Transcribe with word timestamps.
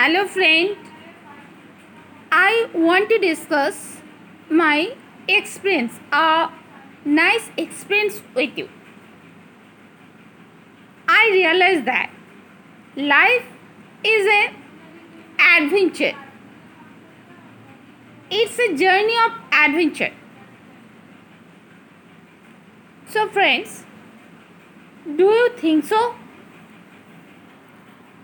Hello, 0.00 0.26
friend. 0.26 0.76
I 2.32 2.70
want 2.72 3.10
to 3.10 3.18
discuss 3.18 3.98
my 4.48 4.94
experience, 5.28 5.98
a 6.10 6.48
nice 7.04 7.50
experience 7.58 8.22
with 8.34 8.56
you. 8.56 8.70
I 11.06 11.28
realize 11.32 11.84
that 11.84 12.08
life 12.96 13.44
is 14.02 14.30
an 14.36 14.56
adventure. 15.48 16.14
It's 18.30 18.58
a 18.58 18.68
journey 18.84 19.20
of 19.26 19.32
adventure. 19.52 20.14
So, 23.10 23.28
friends, 23.28 23.84
do 25.04 25.24
you 25.24 25.52
think 25.58 25.84
so? 25.84 26.02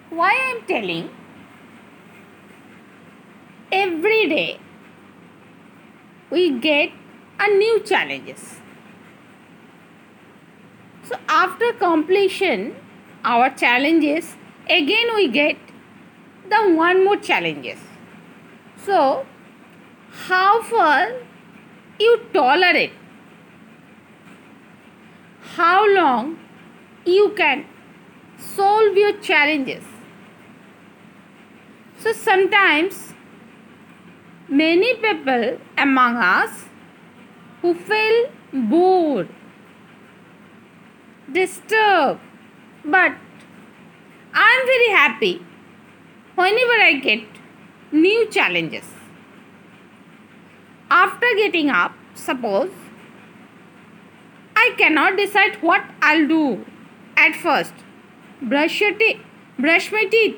Why 0.08 0.30
I 0.30 0.50
am 0.56 0.66
telling? 0.74 1.10
Every 3.72 4.28
day 4.28 4.60
we 6.30 6.58
get 6.58 6.90
a 7.40 7.48
new 7.48 7.80
challenges. 7.80 8.60
So 11.02 11.16
after 11.28 11.72
completion, 11.72 12.76
our 13.24 13.50
challenges 13.50 14.36
again 14.70 15.14
we 15.14 15.28
get 15.28 15.56
the 16.48 16.74
one 16.74 17.04
more 17.04 17.16
challenges. 17.16 17.78
So 18.84 19.26
how 20.28 20.62
far 20.62 21.12
you 21.98 22.20
tolerate? 22.32 22.92
How 25.56 25.92
long 25.92 26.38
you 27.04 27.32
can 27.36 27.64
solve 28.38 28.96
your 28.96 29.12
challenges? 29.20 29.84
So 31.98 32.12
sometimes 32.12 33.05
many 34.48 34.94
people 34.94 35.58
among 35.76 36.16
us 36.16 36.66
who 37.62 37.74
feel 37.74 38.30
bored, 38.52 39.28
disturbed, 41.32 42.20
but 42.84 43.12
I 44.32 44.60
am 44.60 44.66
very 44.66 44.90
happy 44.90 45.46
whenever 46.34 46.82
I 46.82 47.00
get 47.02 47.24
new 47.90 48.28
challenges. 48.30 48.84
After 50.90 51.26
getting 51.36 51.70
up, 51.70 51.92
suppose 52.14 52.70
I 54.54 54.74
cannot 54.78 55.16
decide 55.16 55.60
what 55.62 55.82
I'll 56.00 56.28
do 56.28 56.64
at 57.16 57.34
first. 57.34 57.74
Brush 58.40 58.80
your 58.80 58.94
teeth, 58.94 59.20
brush 59.58 59.90
my 59.90 60.04
teeth, 60.04 60.36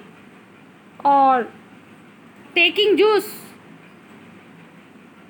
or 1.04 1.48
taking 2.54 2.96
juice, 2.96 3.30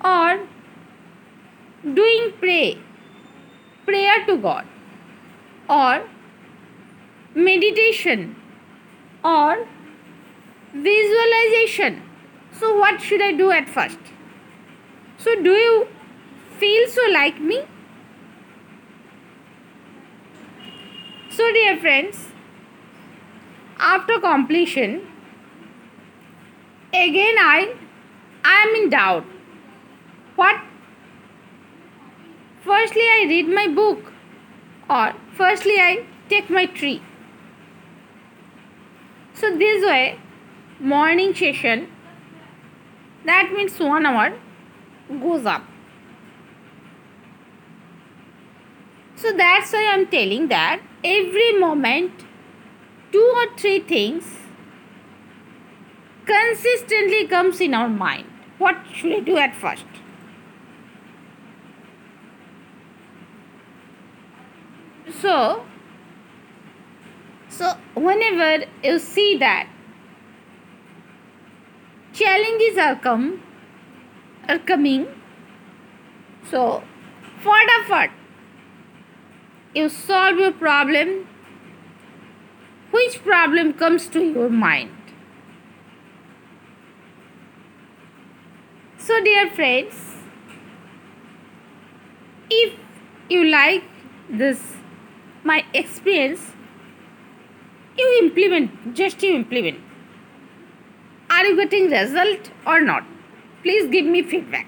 or 0.03 0.39
doing 1.93 2.33
pray, 2.39 2.77
prayer 3.85 4.25
to 4.25 4.37
God, 4.37 4.65
or 5.69 6.03
meditation, 7.35 8.35
or 9.23 9.67
visualization. 10.73 12.01
So, 12.59 12.77
what 12.77 13.01
should 13.01 13.21
I 13.21 13.31
do 13.33 13.51
at 13.51 13.69
first? 13.69 13.99
So, 15.17 15.35
do 15.41 15.51
you 15.51 15.87
feel 16.59 16.87
so 16.87 17.01
like 17.11 17.39
me? 17.39 17.63
So, 21.29 21.51
dear 21.53 21.77
friends, 21.77 22.27
after 23.79 24.19
completion, 24.19 25.07
again 26.93 27.35
I, 27.39 27.75
I 28.43 28.65
am 28.67 28.83
in 28.83 28.89
doubt. 28.89 29.25
What? 30.39 30.61
Firstly, 32.63 33.07
I 33.13 33.25
read 33.27 33.49
my 33.55 33.67
book, 33.79 34.13
or 34.89 35.13
firstly, 35.39 35.73
I 35.85 36.05
take 36.29 36.49
my 36.49 36.65
tree. 36.65 37.01
So, 39.33 39.49
this 39.57 39.85
way, 39.85 40.17
morning 40.79 41.35
session, 41.35 41.85
that 43.25 43.51
means 43.57 43.77
one 43.79 44.05
hour, 44.05 44.31
goes 45.25 45.45
up. 45.45 45.63
So 49.15 49.33
that's 49.35 49.73
why 49.73 49.85
I'm 49.91 50.07
telling 50.07 50.47
that 50.47 50.81
every 51.03 51.53
moment, 51.59 52.27
two 53.11 53.29
or 53.35 53.47
three 53.57 53.79
things 53.81 54.35
consistently 56.25 57.25
comes 57.27 57.59
in 57.59 57.73
our 57.73 57.89
mind. 57.89 58.25
What 58.57 58.77
should 58.93 59.11
I 59.11 59.19
do 59.19 59.35
at 59.37 59.53
first? 59.53 59.99
So, 65.11 65.65
so 67.49 67.73
whenever 67.95 68.65
you 68.83 68.99
see 68.99 69.37
that 69.37 69.67
challenges 72.13 72.77
are 72.77 72.95
come 72.95 73.41
are 74.47 74.59
coming, 74.59 75.07
so 76.49 76.83
fast 77.43 78.11
you 79.73 79.89
solve 79.89 80.37
your 80.37 80.51
problem, 80.51 81.27
which 82.91 83.23
problem 83.23 83.73
comes 83.73 84.07
to 84.07 84.23
your 84.23 84.49
mind? 84.49 84.91
So, 88.97 89.23
dear 89.23 89.49
friends, 89.49 89.95
if 92.49 92.73
you 93.29 93.45
like 93.45 93.83
this, 94.29 94.59
my 95.49 95.63
experience, 95.73 96.41
you 97.97 98.07
implement, 98.23 98.95
just 98.95 99.23
you 99.23 99.35
implement. 99.35 99.79
Are 101.29 101.45
you 101.45 101.55
getting 101.57 101.89
result 101.91 102.51
or 102.65 102.81
not? 102.81 103.03
Please 103.63 103.89
give 103.91 104.05
me 104.05 104.23
feedback. 104.23 104.67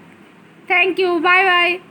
Thank 0.68 1.00
you. 1.00 1.20
Bye 1.22 1.44
bye. 1.52 1.91